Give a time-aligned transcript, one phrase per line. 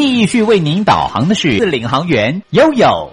[0.00, 3.12] 继续为您导航的是领航员悠悠。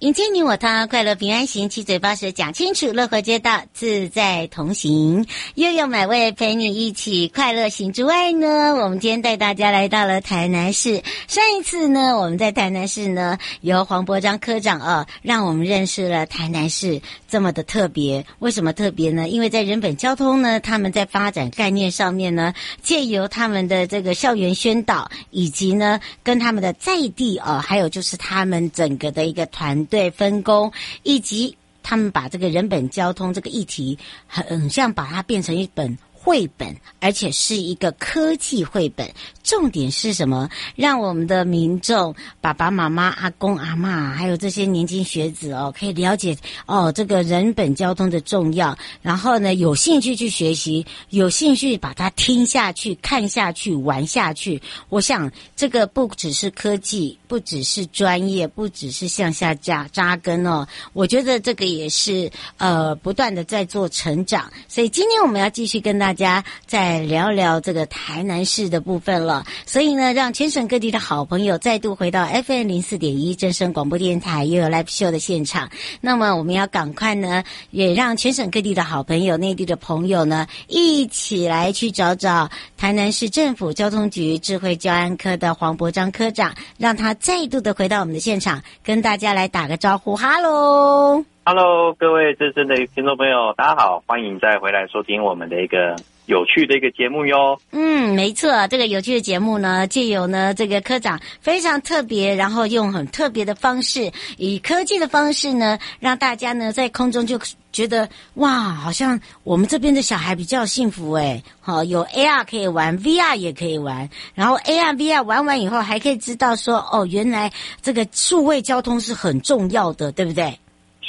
[0.00, 11.02] 迎接你我他，快乐平安行，七嘴八舌讲清楚，乐活街道自在同行，又有美味陪你一起快乐行之外呢，我们今天带大家来到了台南市。
[11.28, 18.24] 上一次呢，我们在台南市呢，由黄伯章科长啊，让我们认识了台南市这么的特别。
[18.38, 19.28] 为什么特别呢？
[19.28, 29.86] 因为在人本交通呢，他们在发展概念上面呢，借由他们的这个校园宣导，以及呢，跟他们的在地啊，还有就是他们整个的一个团。
[29.90, 35.98] 对分工，以及他们把这个人本交通这个议题，很像把它变成一本。
[36.22, 39.10] 绘本，而且是一个科技绘本。
[39.42, 40.48] 重点是什么？
[40.76, 48.76] 让我们的民众、爸爸妈妈、阿公阿嬷，还有这些年轻学子哦，可以了解哦这个人本交通的重要。
[49.00, 54.60] 然后呢，有兴趣去学习，有兴趣把它听下去、看下去、玩下去。
[54.90, 60.68] 我想，这个不只是科技，不只是专业，不只是向下扎扎根哦。
[60.92, 64.52] 我觉得这个也是呃不断的在做成长。
[64.68, 66.09] 所以今天我们要继续跟大。
[66.10, 75.70] 大家再聊聊这个台南市的部分了，所以呢，让全省各地的好朋友再度回到 FM 零四点一正声广播电台又有 Live Show 的现场。
[76.00, 90.16] 那么我们要赶快呢，也让全省各地的好朋友、内地的朋友呢，一起来去找找台南市政府交通局智慧交安科的黄伯章科长，让他再度的回到我们的现场，跟大家来打个招呼。
[90.16, 91.24] 哈喽。
[91.42, 95.96] Hello，各位资深的听众朋友，大家好，欢迎再回来收听我们的一个
[96.26, 97.58] 有趣的一个节目哟。
[97.72, 107.40] 嗯，没错，这个有趣的节目呢，借由呢这个科长非常特别，然后用很特别的方式，以科技的方式呢，让大家呢在空中就
[107.72, 111.42] 觉得哇，好像我们这边的小孩比较幸福诶。
[111.60, 117.50] 好， 有 AR 可以玩，VR 也可以玩，然后 AR、VR 玩完以后，还可以知道说哦，原来
[117.80, 120.56] 这个数位交通是很重要的，对不对？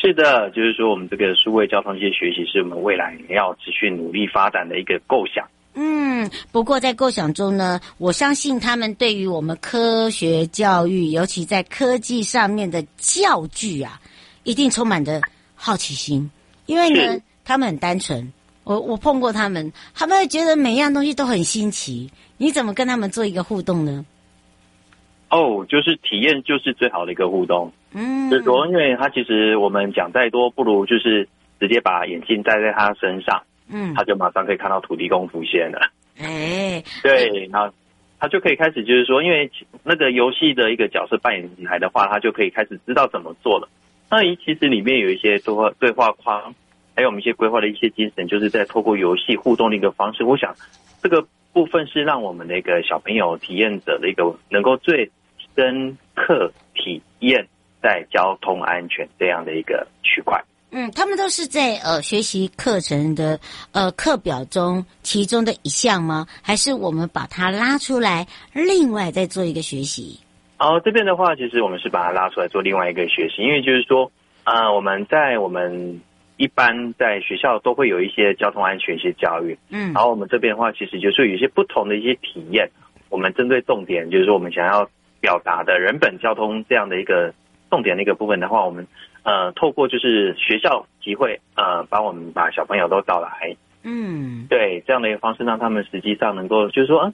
[0.02, 5.48] 是的，就是说，我们这个数位交通这些学习，是我们未来要持续努力发展的一个构想。
[5.76, 14.02] 嗯，不过在构想中呢，我相信他们对于我们科学教育，尤其在科技上面的教具啊，
[14.44, 15.22] 一定充满着
[15.54, 16.32] 好奇心。
[16.66, 22.10] 因为呢，他们很单纯，我我碰过他们，他们会觉得每样东西都很新奇。
[22.38, 24.04] 你怎么跟他们做一个互动呢？
[25.30, 27.72] 哦，就是体验，就是最好的一个互动。
[27.94, 31.28] 嗯，就是说，因为他其实我们讲再多，不如就是
[31.60, 35.92] 直接把眼镜戴在他身上，嗯，他就马上可以看到土地公浮现了。
[36.18, 37.74] 哎，对，然后
[38.20, 39.52] 他就可以开始，就是说，因为
[39.84, 43.68] 那个游戏的一个角色扮演来的话，他就可以开始知道怎么做了。
[44.10, 46.54] 那其实里面有一些对话对话框，
[46.96, 50.24] 还有我们一些规划的一些精神，就是在透过游戏互动的一个方式。
[50.24, 50.54] 我想
[51.02, 55.10] 这个部分是让我们的一个小朋友体验者的一个能够最
[55.56, 57.48] 深刻体验。
[57.82, 60.42] 在交通安全这样的一个区块，
[60.72, 63.40] 嗯，他们都是在呃学习课程的
[63.74, 66.26] 呃课表中其中的一项吗？
[66.42, 70.20] 还是我们把它拉出来，另外再做一个学习？
[70.60, 74.12] 哦，这边的话，其实我们是把它拉出来做另外一个学习，因为就是说，
[74.46, 76.00] 呃，我们在我们
[76.38, 82.70] 一般在学校都会有一些交通安全一些教育，嗯，然后我们这边的话，其实就是有一些不同的一些体验，
[83.10, 84.88] 我们针对重点，就是说我们想要
[85.20, 87.34] 表达的人本交通这样的一个。
[87.72, 88.86] 重点那个部分的话，我们
[89.24, 97.14] 呃透过就是学校集会呃帮我们把小朋友都找来，嗯，对这样的一个方式，让他们实际上能够就是说啊，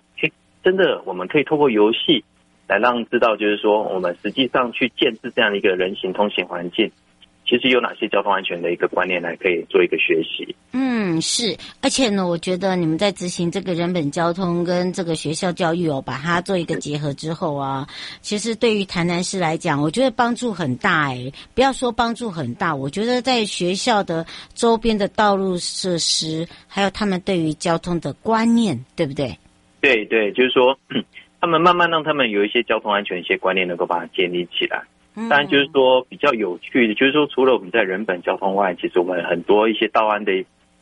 [0.63, 2.25] 真的我们可以透过游戏
[2.67, 6.91] 来让知道，就是说我们实际上去建制这样的一个人行通行环境，
[7.47, 10.53] 其实有哪些交通安全的一个观念来可以做一个学习？
[10.73, 17.87] 嗯，是，而且呢，我觉得你们在执行这个人本交通跟这个学校教育哦，把它做一个结合之后啊，
[18.19, 21.31] 其实对于台南市来讲，我觉得帮助很大哎。
[21.55, 29.33] 不要说帮助很大，我觉得在学校的周边的道路设施，还有他们对于交通的观念，对不对？
[29.79, 30.77] 对对，就是说，
[31.39, 34.83] 他们慢慢让他们有一些交通安全一些观念，能够把它建立起来。
[35.29, 40.31] 当然，就是说比较有趣的，就是说除了我们在人本交通外，其实我们很多一些道安的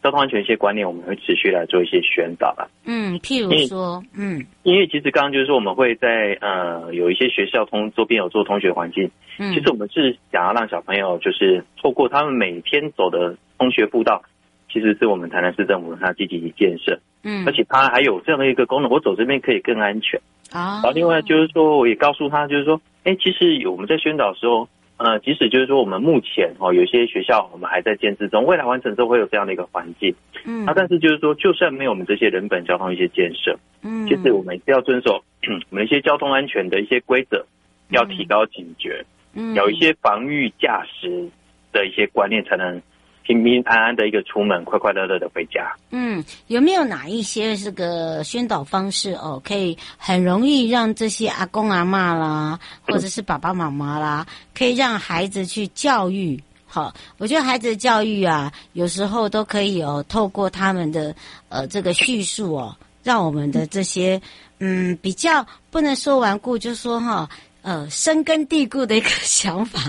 [0.03, 2.69] 交通安全一些观念，我们会持续来做一些宣导了。
[2.85, 9.09] 嗯，譬如说，嗯，因为其实刚刚就是说我们会在呃有一些学校通周边有做通学环境，
[9.39, 14.21] 嗯，其实我们是想要让小朋友就是透过他们每天走的通学步道，
[14.69, 20.19] 其实是我们台南市政府它积极建设，嗯，而且它还有这样的一个功能，我走这边可以更安全。
[20.55, 30.15] 啊，然后另外就是说，我也告诉他，就是说，哎，其实有我们在宣导的时候，呃，即使就是说我们目前哦，有些学校我们还在建设中，未来完成之后会有这样的一个环境，
[30.45, 35.21] 嗯，啊，但是就是说，就算没有我们这些人本交通一些建设，嗯，其实我们要遵守
[35.69, 37.45] 我们一些交通安全的一些规则，
[37.89, 41.27] 要提高警觉，嗯，有一些防御驾驶
[41.73, 42.81] 的一些观念才能。
[43.25, 45.75] 平平安安的一个出门，快快乐乐的回家。
[45.89, 56.41] 嗯，有没有哪一些这个宣导方式哦，可以很容易让这些阿公阿嬷啦，或者是爸爸妈妈啦，可以让孩子去教育？
[56.67, 61.15] 好，我觉得孩子的教育啊，有时候都可以哦，透过他们的
[61.49, 64.21] 呃这个叙述哦，让我们的这些
[64.59, 67.27] 嗯比较不能说顽固，就说哈
[67.63, 69.79] 呃深根蒂固的一个 想法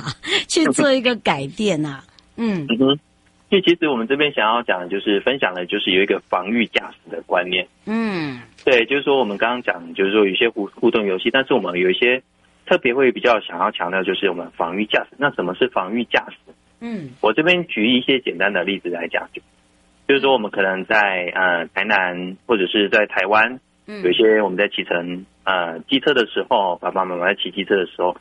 [0.49, 2.05] 去做一个改变呐、啊。
[2.37, 2.67] 嗯。
[3.48, 7.69] 因为其实我们这边想要讲的就是分享的，就是有一个防御驾驶的观念。
[7.87, 12.20] 嗯，对，就是说我们刚刚讲，就是说有些互互动游戏，但是我们有一些
[12.66, 15.16] 特别会比较想要强调，就是我们防御驾驶。
[15.16, 16.52] 那什么是防御驾驶？
[16.81, 19.40] 嗯，我这边举一些简单的例子来讲，就
[20.08, 28.16] 就是说我们可能在呃台南或者是在台湾，有一些我们在骑乘呃机车的时候，爸爸妈妈在骑机车的时候。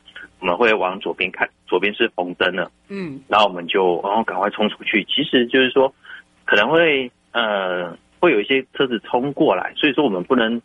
[0.46, 5.04] 我们会往左边看，左边是红灯了，嗯，然后我们就然后赶快冲出去。
[5.06, 5.92] 其实就是说，
[6.46, 10.62] 可能会呃会有一些车子冲过来，所以说我们不能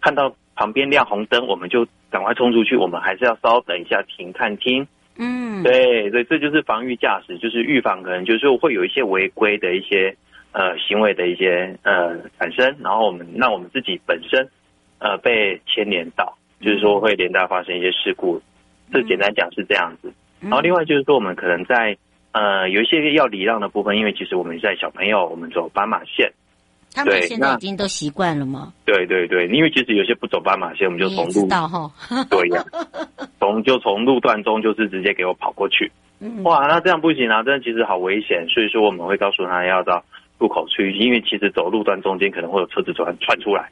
[0.00, 2.74] 看到旁边亮红灯，我们就赶快冲出去。
[2.74, 4.84] 我们还是要稍等一下，停看听，
[5.16, 10.12] 嗯，对，所以这就是防御驾驶，就是预防可能就是说会有一些违规的一些
[10.50, 14.48] 呃行为的一些呃产生，然后我们让我们自己本身
[14.98, 18.42] 呃被牵连到，就是说会连带发生一些事故。
[18.92, 21.96] 这简单讲是这样子，然后另外就是说，我们可能在
[22.32, 26.32] 呃有一些要礼让的部分，因为其实我们在小朋友，我们走斑马线，
[26.94, 28.72] 他们现在已经都习惯了吗？
[28.84, 31.90] 对对对，因为其实有些不走斑马线，我们就从路道哈，
[32.30, 32.64] 对呀，
[33.38, 35.90] 从就从路段中就是直接给我跑过去，
[36.42, 40.04] 哇，那这样不行啊，这样其实好危险，所以说我们会告诉他要到
[40.38, 43.70] 路口去，因为其实走路段中间可能会有车子转窜出来。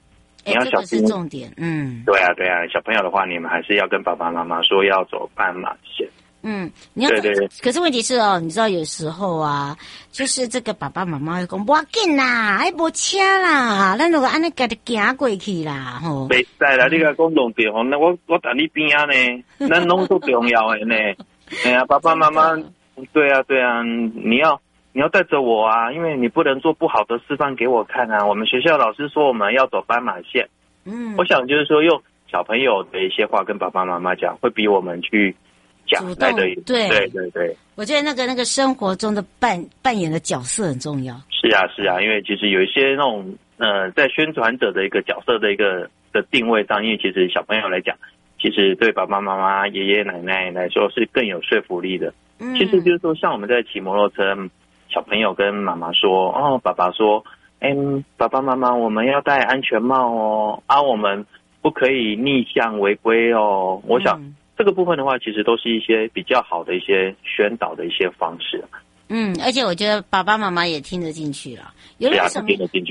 [0.49, 1.53] 你要小心，这个是重点。
[1.57, 6.09] 嗯，对啊，对啊，小朋友的话，你们还是要跟爸爸妈妈说要走斑马线。
[6.43, 7.49] 嗯，你要对对对。
[7.61, 9.77] 可是问题是哦，你知道有时候啊，
[10.13, 16.29] 就是这个爸爸妈妈会讲不要紧啦，哎，没车啦，那如果按那个的行过去啦，吼。
[16.29, 20.95] 没在啦，你个公共电话，那我我等你边啊呢，那拢都重要的呢。
[21.65, 22.55] 哎呀，爸爸妈妈，
[23.13, 24.61] 对啊，对啊，你要。
[24.99, 28.27] 你要带着我啊，因为你不能做不好的示范给我看啊。
[28.27, 30.49] 我们学校老师说我们要走斑马线，
[30.85, 35.33] 嗯，我想就是说用小朋友的一些话跟爸爸妈妈讲，会比我们去
[35.87, 37.57] 讲来的对对对对。
[37.77, 41.15] 我觉得那个那个生活中的扮扮演的角色很重要。
[41.31, 47.97] 是啊是啊，因为其实有一些那种呃，在宣传者的一个角色的一个的定位上，因为其实小朋友来讲，
[48.41, 52.13] 其实对爸爸妈妈、爷爷奶奶来说是更有说服力的。
[52.41, 54.37] 嗯，其实就是说像我们在骑摩托车。
[54.89, 57.25] 小朋友跟妈妈说：“哦，爸爸说，
[57.61, 57.77] 哎，
[58.17, 61.27] 爸爸妈妈，我们要戴安全帽哦，啊，我们
[61.61, 64.21] 不可以逆向违规哦。”我想
[64.57, 68.65] 这个部分的话，其实都是一些比较好的一些宣导的一些方式。
[69.09, 71.73] 嗯，而且我觉得爸爸妈妈也听得进去了。
[71.97, 72.49] 有没有什么？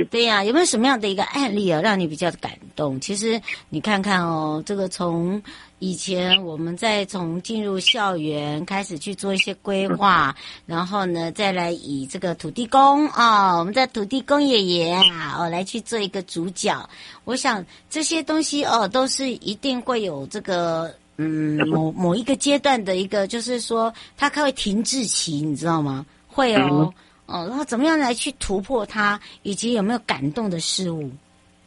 [0.09, 2.99] 对呀，有没有什么样的一个案例啊，让你比较感动？
[2.99, 5.41] 其实你看看哦，这个从
[5.79, 16.89] 以前我们在从进入校园开始去做一些规划，然后呢，再来以这个土地公啊，我们在土地公爷爷啊，哦，来去做一个主角。
[17.23, 20.93] 我想这些东西哦，都是一定会有这个。
[21.17, 26.05] 嗯，某某一个阶段的一个，就是说，它可会停滞期，你知道吗？
[26.27, 26.93] 会哦，
[27.25, 31.09] 哦，然后怎么样来去突破它，以及有没有感动的事物？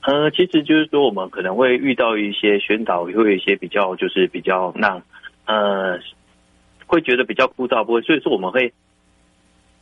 [0.03, 5.03] 呃，其实就是说，我们可能会遇到一些宣导，会有一些比较，就是比较让
[5.47, 5.99] 呃，
[6.87, 8.73] 会觉得比较枯燥，不会，所以说我们会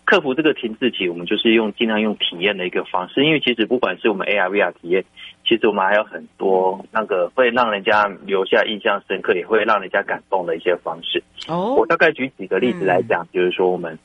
[0.04, 5.04] 克服这个停滞期，我们就是用尽量用体验的一个方式，因为其实不管是我们 AR VR 体验，
[5.48, 11.22] 其实我们还有很多那个会让人家留下印象深刻，也会让人家感动的一些方式。
[11.48, 13.98] 哦，我大概举几个例子来讲，嗯、就是说我们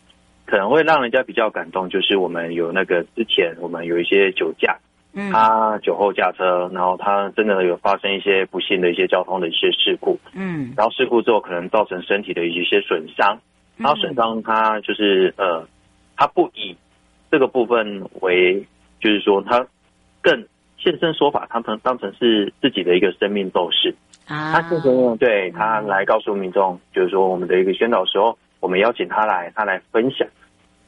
[0.45, 4.77] 可能会让人家比较感动，就是我们有那个之前我们有一些酒驾，
[5.13, 13.37] 嗯，他酒后驾车，然后他真的有发生一些不幸的一些交通的一些事故，嗯，然后事故之后可能造成身体的一些损伤，
[13.77, 15.67] 然后损伤他就是呃。
[16.15, 16.77] 他不以
[17.31, 18.63] 这个部分为，
[19.01, 19.65] 就是说他
[20.21, 20.45] 更
[20.83, 23.95] 现身说法，他们当成是自己的一个生命斗士
[24.27, 24.51] 啊。
[24.51, 30.27] 他现身对他来告诉民众，就是说我们的一个宣导时候，我们邀请他来，他来分享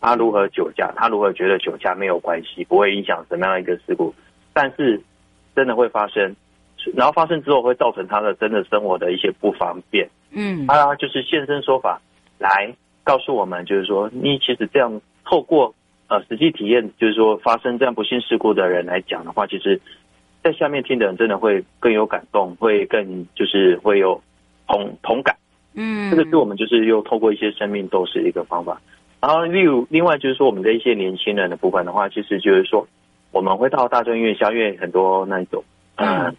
[0.02, 4.14] 他如何酒驾，他如何觉得酒驾没有关系，不会影响什么样的一个事故，
[4.54, 5.02] 但是
[5.56, 6.36] 真的会发生，
[6.96, 10.10] 然后发生之后会造成他的真的生活的一些不方便。
[10.32, 12.02] 嗯，他就是现身说法
[12.38, 12.74] 来
[13.04, 15.02] 告诉我们，就是说你其实这样。
[15.28, 15.74] 透过
[16.08, 19.82] 呃实际体验，就是说发生这样不幸事故的人来讲的话，其实，
[20.44, 24.22] 在下面听的人真的会更有感动，会更就是会有
[24.68, 25.36] 同同感。
[25.74, 28.80] 嗯，这个是我们就是又透过一些生命斗士的一个方法。
[29.20, 32.88] 然后例如另外就是说我们的一些年轻人的部分的话，其实就是说
[33.32, 35.64] 我们会到大专院校，因为很多那一种
[35.96, 36.36] 嗯，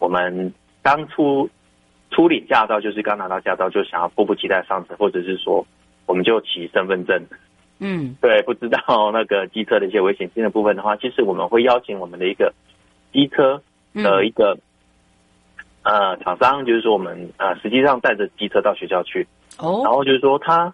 [0.00, 1.48] 我们当初
[2.10, 5.64] 初领驾照就是刚拿到驾照就想要迫不及待上车，或者是说
[6.06, 7.24] 我们就骑身份证。
[7.78, 8.80] 嗯，对，不知道
[9.12, 12.54] 那个机车的一些危险性的部分的话，其实我们会邀请我们的一个
[13.12, 14.58] 机车的一个、
[15.82, 19.26] 嗯、呃厂商，就是说我们呃实际上带着机车到学校去，
[19.58, 20.72] 哦，然后就是说他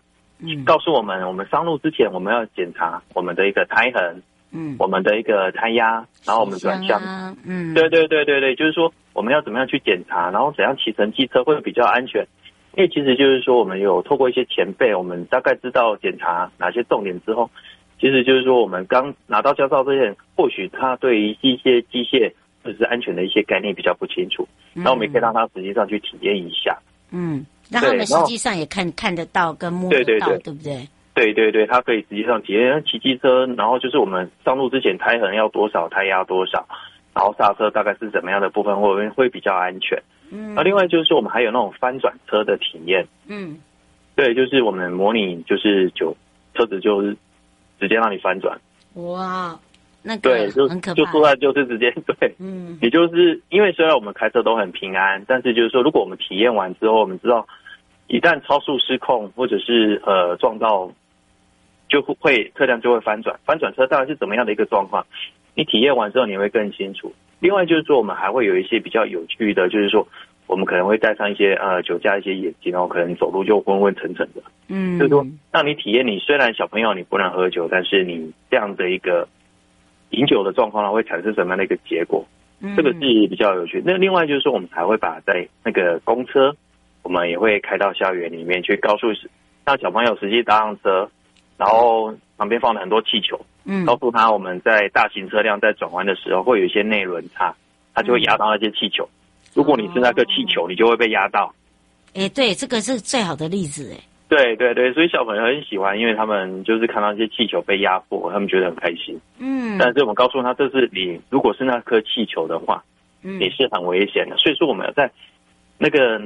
[0.65, 7.01] 告诉我们，我们上路之前我们要检查我们的一个胎痕，嗯，我们的一个胎压，然后我们转向，
[7.45, 12.27] 嗯，对对对对对，就是说我们要怎么样去检查，然后怎样骑乘机车会比较安全。
[12.75, 17.51] 因为其实就是说，我们有透过一些前辈，我们大概知道检查哪些重点之后，
[18.01, 22.33] 其实就是说，我们刚拿到驾照这些人，或许他对于一些机械
[22.65, 26.79] 或者是安全的一些概念比较不清楚，那我们也可以让他实际上去体验一下。
[27.11, 30.89] 嗯，让他们实际上也看看得到跟摸得到，对，对，对，对不对？
[31.15, 36.67] 对对对，他可以实际上体验骑机车，然后就是我们上路之前胎痕要多少，胎压多少，
[37.15, 40.03] 然后刹车大概是怎么样的部分，会会比较安全。
[40.31, 43.07] 嗯，那另外就是，我们还有那种翻转车的体验。
[43.29, 43.59] 嗯，
[44.17, 46.17] 对，就是我们模拟，就是就
[46.55, 47.15] 车子就是
[47.79, 48.59] 直接让你翻转。
[48.95, 49.59] 哇，
[50.03, 52.35] 那个对，就很可怕，就坐在就是直接对。
[52.39, 57.47] 嗯，也就是因为虽然我们开车都很平安，但是就是说，如果我们体验完之后，我们知道
[58.07, 60.91] 一旦超速失控或者是呃撞到，
[61.91, 63.39] 就会车辆就会翻转。
[63.45, 65.07] 翻转车大概是怎么样的一个状况？
[65.55, 67.13] 你体验完之后，你会更清楚。
[67.41, 70.07] 另外就是说，我们还会有一些比较有趣的，就是说，
[70.47, 74.43] 我们可能会带上一些呃酒驾一些眼镜，然后可能走路就昏昏沉沉的。
[74.69, 79.27] 嗯，就是说让你体验，你虽然小朋友你不能喝酒，但是你这样的一个
[80.11, 82.25] 饮酒的状况呢，会产生什么样的一个结果？
[82.61, 83.83] 嗯，这个是比较有趣。
[83.85, 86.55] 那另外就是说，我们还会把在那个公车，
[87.03, 89.09] 我们也会开到校园里面去，告诉
[89.65, 91.11] 让小朋友实际搭上车，
[91.59, 93.41] 然后旁边放了很多气球。
[93.65, 97.55] 嗯，告诉他我们在大型车辆在转弯的时候会有一些内轮差，
[97.95, 99.09] 它就会压到那些气球。
[99.55, 101.55] 如果你是那个气球，你就会被压到。
[102.15, 104.01] 哎，对，这个是最好的例子哎。
[104.29, 109.21] 对对对，所以小朋友很喜欢，因为他们就是看到一些气球被压破，他们觉得很开心。
[109.39, 112.83] 嗯，但是我们告诉他，这是你如果是那颗气球的话，
[113.23, 114.37] 嗯，你是很危险的。
[114.39, 115.11] 所以说我们要在
[115.77, 116.19] 那个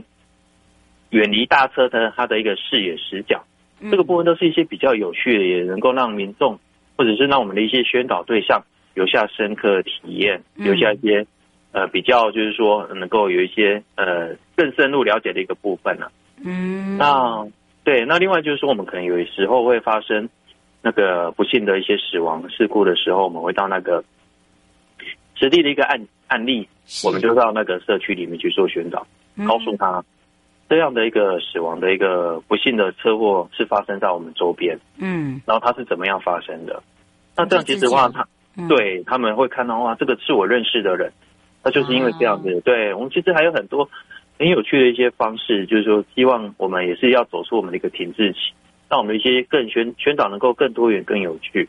[1.10, 3.44] 远离大车的它的一个视野死角，
[3.90, 6.58] 这个部分都是一些比较有趣的，也能够让民众。
[6.96, 8.62] 或者是让我们的一些宣导对象
[8.94, 11.26] 留下深刻的体验，留下一些
[11.72, 16.12] 呃比较，就是说能够有一些呃更深入了解的一个部分呢、啊。
[16.44, 17.46] 嗯，那
[17.84, 20.28] 对，那另外就是说，我们可能有时候会发生
[20.82, 24.02] 那个不幸的一些死亡事故的时候，我们会到那个
[25.34, 26.68] 实地的一个案案例，
[27.04, 29.06] 我们就到那个社区里面去做宣导，
[29.46, 30.04] 告诉他。
[30.68, 36.82] 这样的一个死亡的一个不幸的车祸是发生在我们周边，嗯，然后它是怎么样发生的？
[37.36, 41.12] 那这样其实的话，他、嗯、对他们会看到哇，这个是我认识的人，
[41.62, 42.52] 那就是因为这样子。
[42.52, 43.88] 啊、对我们其实还有很多
[44.38, 48.38] 很有趣的一些方式，就是说希望我们也是要走出我们的一个停滞期，
[48.88, 51.68] 让我们一些更宣宣导能够更多元、更有趣。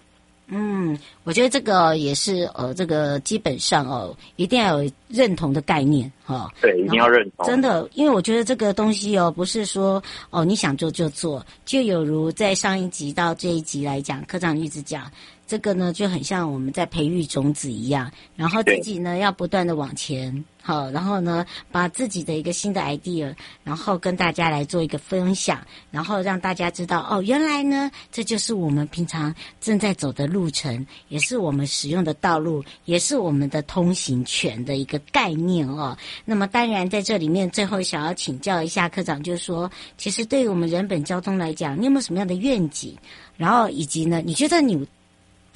[0.50, 6.12] 嗯，我觉得这个也是呃，这个基本上哦，一定要有认同的概念。
[6.24, 6.50] 哈。
[6.62, 7.46] 对，一定要认同。
[7.46, 15.12] 真的，因为我觉得这个东西哦，不是说哦你想做就做，就有如在上一集到这一集来讲，科长一直讲。
[15.48, 35.98] 这个呢就很像我们在培育种子一样，然后自己呢要不断的往前，好，然后呢把自己的一个新的 idea，然后跟大家来做一个分享，然后让大家知道哦，原来呢这就是我们平常正在走的路程，也是我们使用的道路，也是我们的通行权的一个概念哦。
[36.26, 42.94] 那么当然在这里面最后想要请教一下科长，就是说，其实对于我们人本交通来讲，你有没有什么样的愿景？
[43.38, 44.86] 然后以及呢，你觉得你？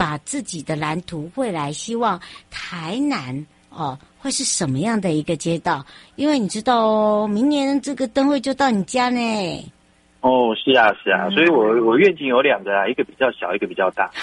[0.01, 5.85] 把自己的蓝图，未来希望台南哦会是什么样的一个街道？
[6.15, 9.19] 因为你知道哦，明年这个灯会就到你家呢。
[10.21, 14.09] 哦，是啊，是啊，嗯、所以我我愿景有两个啊，一个比较小，一个比较大。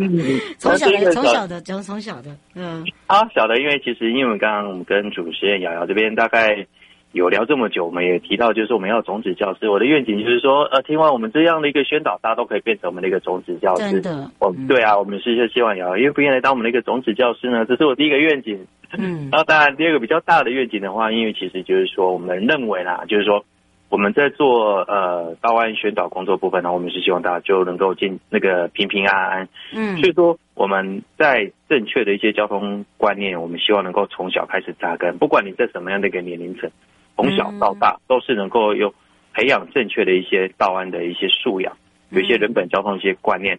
[0.56, 2.82] 从小的，从小的，从从小的，嗯。
[3.06, 6.66] 啊，小的，因为其实因为刚刚我们跟主持人瑶瑶这边大概。
[7.12, 9.68] 有聊这么久，我们也提到，就是我们要种子教师。
[9.68, 14.00] 我的愿景就是说，呃，听完我们这样的一个宣导，大家都可以变成我们的一个种子教师。
[14.00, 18.66] 真的，我对啊，我们是希望要，因为不愿意来当我们的一个种子教师呢，这是我第一个愿景。
[18.96, 23.44] 嗯， 然后当然第二个比较大的愿景的话，因为其实就是说，我们认为啦，就是说
[23.90, 29.48] 我们在做呃道安宣导工作部分呢，我们是希望大家就能够进那个平平安安。
[29.74, 36.70] 嗯，所以说我们在正确的一些交通观念，我们希望能够从小开始扎根，不管你在什么样的一个年龄层。
[37.16, 38.94] 从小到大都是能够有
[39.34, 41.76] 培养正确的一些道安的一些素养，
[42.10, 43.58] 有一些人本交通一些观念。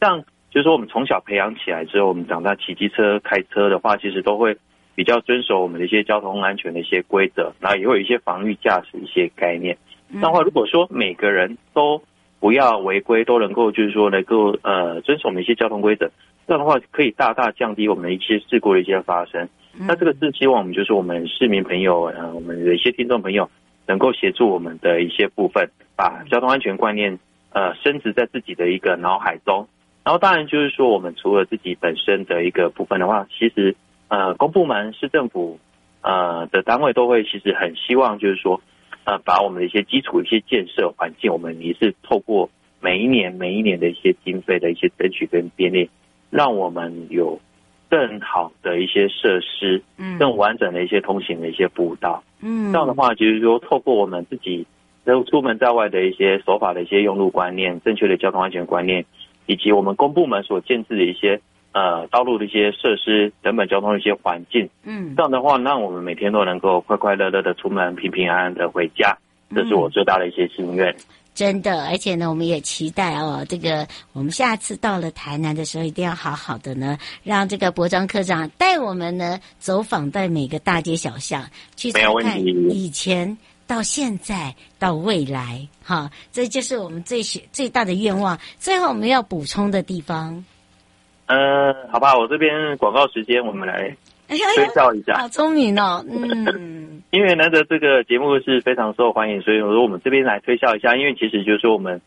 [0.00, 4.56] 像就是说，我们从小培养起来之后，我们长大骑机车、开车的话，其实都会
[4.94, 9.76] 比较遵守我们的一些交通安全的一些规则，然后也会有一些防御驾驶一些概念。
[10.08, 12.00] 那话如果说每个人都
[12.38, 16.10] 不要违规，都能够就是说能够呃遵守我们一些交通规则，
[16.46, 19.48] 这样的话可以大大降低我们一些事故的一些发生。
[19.76, 23.50] 那这个是希望我们就是我们市民朋友，呃，我们的一些听众朋友
[23.86, 27.18] 能够协助我们的一些部分，把交通安全观念
[27.52, 29.66] 呃升植在自己的一个脑海中。
[30.04, 33.74] 然后当然就是说，我们除了自己本身的一个部分的话，其实
[34.06, 35.58] 呃公部门、市政府
[36.02, 38.60] 呃的单位都会其实很希望就是说，
[39.04, 42.48] 呃把我们的一些基础一些建设环境，我们也是透过
[42.80, 45.88] 每一年每一年的一些经费的一些争取跟编列，
[46.30, 47.40] 让我们有。
[47.94, 54.66] 更好的一些设施，嗯，更完整的一些通行的一些步道，嗯，这样的话，就是说，透过我们自己
[55.04, 59.04] 都出门在外的一些守法的一些用路观念、正确的交通安全观念，
[59.46, 69.16] 以及我们公部门所建制的一些呃道路的一些设施、等等交通的一些环境，嗯，这样的话，让我们每天都能够快快乐乐的出门，平平安安的回家，
[69.54, 70.94] 这是我最大的一些心愿。
[71.34, 88.38] 真的，而且呢，我们也期待哦，这个我们下次到了台南的时候，一定要好好的呢，让这个博章科长带我们呢走访在每个大街小巷，去看看以前到现在到未来，哈，这就是我们最最大的愿望。
[88.60, 90.44] 最后我们要补充的地方，
[91.26, 93.96] 呃，好吧，我这边广告时间，我们来
[94.56, 97.02] 推销一下，好聪明哦， 嗯。
[97.10, 100.96] 因为难得这个节目是非常受欢迎，所以我说我们这边来推销一下。
[100.96, 102.00] 因为其实就是说我们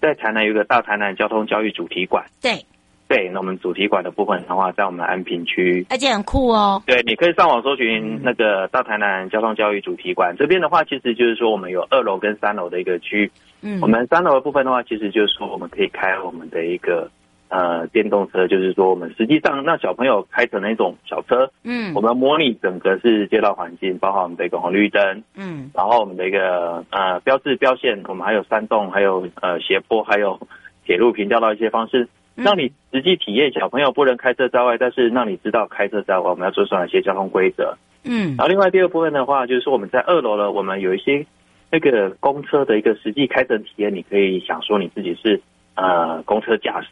[0.00, 2.64] 在台南有一个大台南交通教育主题馆，对
[3.08, 3.28] 对。
[3.30, 6.80] 那我们主题馆的部分的话，在我们安平区，而且很酷哦。
[6.86, 10.32] 对，你可以上网搜寻那个大台南交通教育主题馆。
[10.38, 13.32] 这边的话，其实就是说我们有二楼跟三楼的一个区域。
[13.62, 17.10] 嗯，我们三楼的部分的话，其实就是说我们可以开我们的一个。
[17.48, 30.40] 呃，电动车就是说，我们实际上让小朋友开成那种小车，嗯，我们模拟整个是街道环境，包括我们的一个红绿灯，嗯，然后我们的一个呃标志标线，我们还有山洞，还有呃斜坡，还有
[30.84, 41.24] 铁路平交道一些方式，让你实际体验小朋友不能开车在外，但是让你知道开车在外我们要遵守哪些交通规则，嗯，然后另外第二部分的话，就是说我们在二楼呢，我们有一些
[41.70, 45.40] 那个公车的一个实际开乘体验，你可以想说你自己是
[45.76, 46.88] 呃公车驾驶。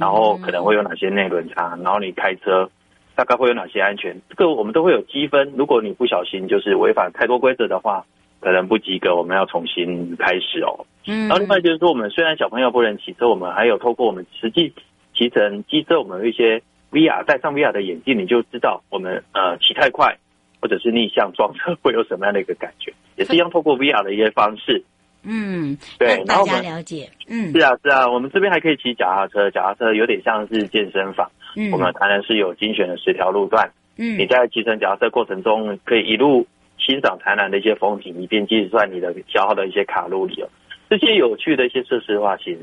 [0.00, 2.70] 然后可能会有哪些内轮差，然后你开车
[3.14, 5.52] 大概会有哪些安全，这个我们都会有积分。
[5.54, 8.06] 如果你不小心就是违反太多规则的话，
[8.40, 10.86] 可能不及格，我们要重新开始哦。
[11.06, 11.28] 嗯。
[11.28, 14.72] 然后另外就是说，我们虽然小朋友不能骑车，我们还有透过我们实际
[15.14, 20.16] 骑乘机车，我们有一些 VR 戴上 VR 的眼镜，你就知道我们呃骑太快
[20.62, 24.82] 或者是逆向撞车会有什么样的一个感觉，也是一样透过 VR 的一些方式。
[25.22, 27.08] 嗯，对，大家了解。
[27.28, 31.30] 嗯，是啊，是啊，我们这边还可以骑脚踏车，脚踏车有点像是健身房。
[31.56, 33.70] 嗯，我们台南是有精选的十条路段。
[33.96, 36.46] 嗯，你在骑乘脚踏车过程中，可以一路
[36.78, 40.48] 欣赏台南的一些风景，以便计算你的消耗的一些卡路里哦。
[40.88, 42.56] 这些有趣的一些设施的话，请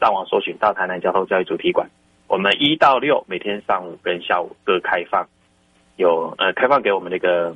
[0.00, 1.88] 上网搜寻到台南交通教育主题馆。
[2.28, 5.26] 我们一到六每天上午跟下午各开放。
[5.96, 7.54] 有呃开放给我们那个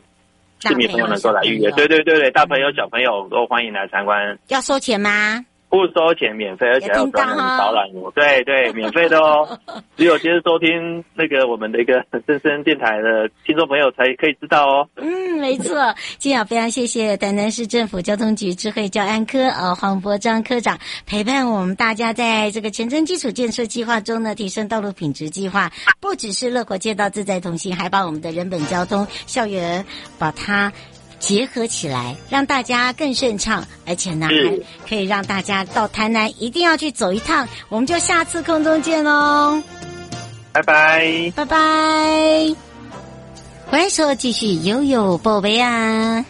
[0.60, 1.70] 市民朋友能够来预约。
[1.72, 4.38] 对对对对，大朋友小朋友都欢迎来参观。
[4.48, 5.44] 要收钱吗？
[5.68, 8.10] 不收钱，免费，而且还有专门导览我。
[8.12, 9.58] 对对，免费的哦。
[9.96, 14.88] 只有今天收听那个我们的一个 正声电台的听众朋友才可以知道哦。
[14.96, 15.94] 嗯，没错。
[16.18, 29.84] 今天非常谢谢台南市政府交通局智慧教安科呃黄博章科长陪伴我们大家，在这个前瞻基础建设计划中呢，提升道路品质计划，不只是乐活街道自在同行，还把我们的人本交通校园
[30.18, 30.72] 把它。
[31.18, 37.48] 结合起来，让大家更顺畅，而且呢，还可以让大家到台南一定要去走一趟。
[37.68, 39.62] 我们就下次空中见喽，
[40.52, 42.54] 拜拜，拜拜。
[43.68, 46.24] 欢迎收继续悠悠宝贝啊。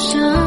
[0.00, 0.39] Sớ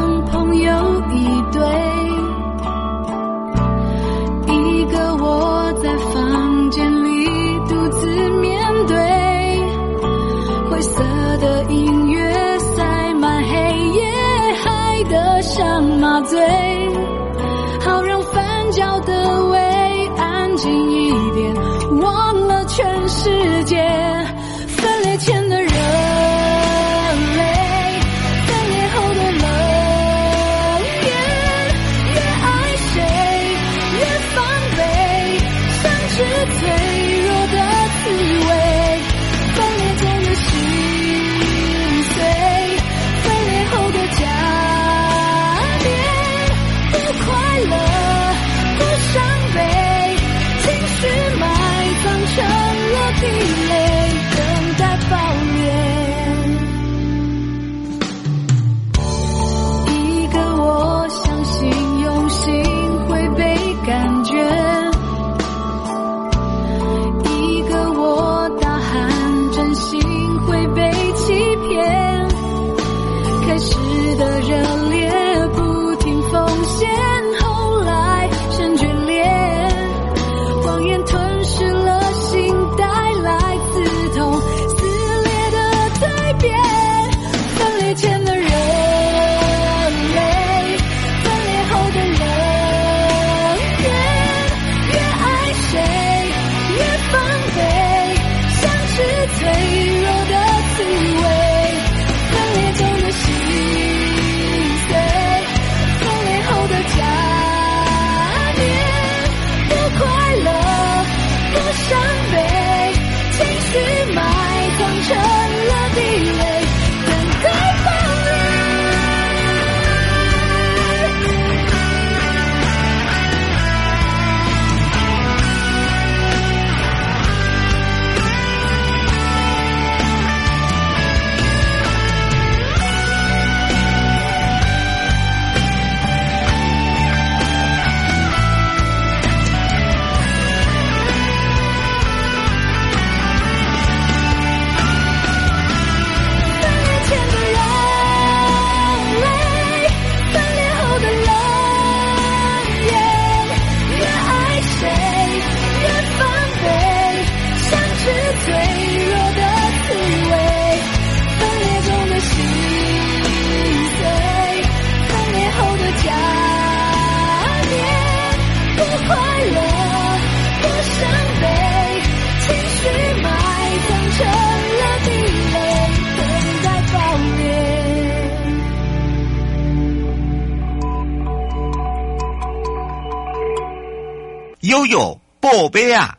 [184.74, 186.18] 悠悠宝贝啊！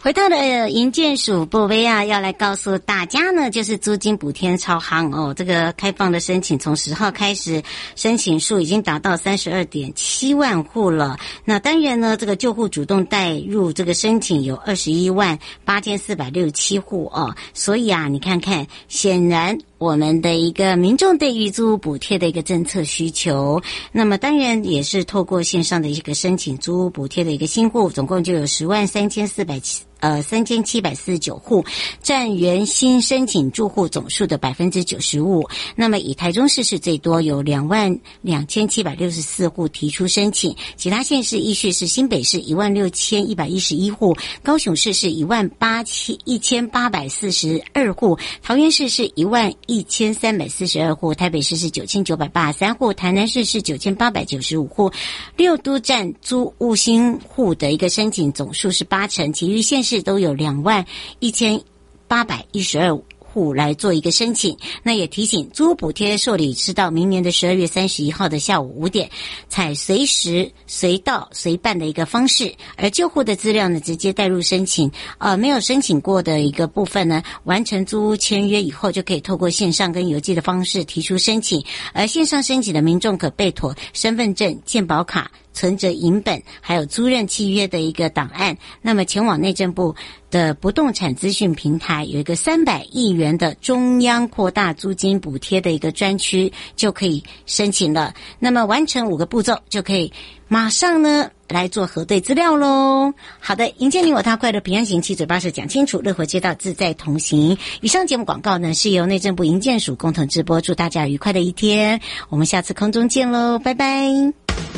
[0.00, 5.34] 回到了营建署部威啊，要来告诉大家呢，就是租金补贴超夯哦。
[5.34, 7.62] 这个开放的申请从十号开始，
[7.94, 11.18] 申请数已经达到三十二点七万户了。
[11.44, 17.36] 那当然呢，这个旧户主动带入这个申请有二十一万八千四百六十七户哦。
[17.52, 19.58] 所以啊，你看看，显然。
[19.78, 23.62] 我们的一个民众对于租屋补贴的一个政策需求，
[23.92, 29.84] 那么当然也是透过线上的一个申请租屋补贴的一个新户，总共就有十万三千四百七。
[30.00, 31.64] 呃，三千七百四十九户，
[32.02, 35.48] 占原新申请住户总数的百分之九十五。
[35.74, 54.90] 那么以台中市是最多，有两万两千七百六十四户提出申请，其他县市依序是新北市一万六千一百一十一户，高雄市是一万八千一千八百四十二户，桃园市是一万一千三百四十二户，台北市是九千九百八十三户，台南市是九千八百九十五户。
[55.36, 59.98] 六都占租屋新户的一个申请总数是八成，其余县市。
[59.98, 60.84] 市都有两万
[61.18, 61.62] 一千
[62.06, 69.08] 八百一十二户来做一个申请，那也提醒租补贴受理是到明年的十二月三十一号的下午五点，
[69.48, 85.30] 采随时随到随办的一个方式，而旧户的资料呢直接带入申请，呃，没有申请过的一个部分呢，完成租屋签约以后就可以透过线上跟邮寄的方式提出申请，而线上申请的民众可备妥身份证、健保卡。
[85.58, 89.92] 存折银本，还有租赁契约的一个档案，那么前往内政部
[90.30, 98.14] 的不动产资讯平台，有一个三百亿元的中央扩大租金补贴的一个专区，就可以申请了。
[98.38, 100.12] 那么完成五个步骤，就可以
[100.46, 103.12] 马上呢来做核对资料喽。
[103.40, 107.58] 好的，迎接你我他，快乐平安行，七嘴八舌讲清楚，乐活街道自在同行。
[107.80, 114.77] 以上节目广告呢是由内政部营建署共同直播，祝大家愉快的一天，我们下次空中见喽，拜拜。